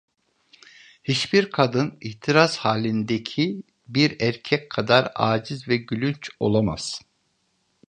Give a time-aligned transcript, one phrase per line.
[1.03, 7.01] Hiçbir kadın, ihtiras halindeki bir erkek kadar âciz ve gülünç olamaz.